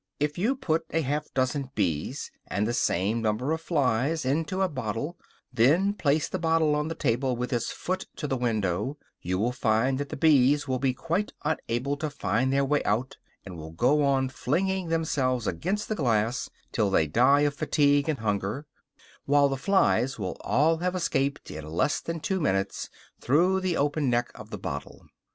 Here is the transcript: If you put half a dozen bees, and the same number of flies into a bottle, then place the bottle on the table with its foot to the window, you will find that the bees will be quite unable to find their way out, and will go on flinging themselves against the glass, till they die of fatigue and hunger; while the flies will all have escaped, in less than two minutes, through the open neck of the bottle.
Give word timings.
If 0.19 0.35
you 0.35 0.55
put 0.55 0.91
half 0.91 1.27
a 1.27 1.33
dozen 1.35 1.69
bees, 1.75 2.31
and 2.47 2.65
the 2.65 2.73
same 2.73 3.21
number 3.21 3.51
of 3.51 3.61
flies 3.61 4.25
into 4.25 4.63
a 4.63 4.67
bottle, 4.67 5.15
then 5.53 5.93
place 5.93 6.27
the 6.27 6.39
bottle 6.39 6.73
on 6.73 6.87
the 6.87 6.95
table 6.95 7.35
with 7.35 7.53
its 7.53 7.71
foot 7.71 8.07
to 8.15 8.25
the 8.27 8.35
window, 8.35 8.97
you 9.21 9.37
will 9.37 9.51
find 9.51 9.99
that 9.99 10.09
the 10.09 10.17
bees 10.17 10.67
will 10.67 10.79
be 10.79 10.95
quite 10.95 11.33
unable 11.45 11.95
to 11.97 12.09
find 12.09 12.51
their 12.51 12.65
way 12.65 12.83
out, 12.83 13.17
and 13.45 13.57
will 13.57 13.73
go 13.73 14.03
on 14.03 14.29
flinging 14.29 14.87
themselves 14.89 15.45
against 15.45 15.87
the 15.87 15.93
glass, 15.93 16.49
till 16.71 16.89
they 16.89 17.05
die 17.05 17.41
of 17.41 17.53
fatigue 17.53 18.09
and 18.09 18.17
hunger; 18.21 18.65
while 19.25 19.47
the 19.49 19.55
flies 19.55 20.17
will 20.17 20.35
all 20.41 20.77
have 20.77 20.95
escaped, 20.95 21.51
in 21.51 21.63
less 21.63 21.99
than 22.01 22.19
two 22.19 22.39
minutes, 22.39 22.89
through 23.19 23.59
the 23.59 23.77
open 23.77 24.09
neck 24.09 24.31
of 24.33 24.49
the 24.49 24.57
bottle. 24.57 25.05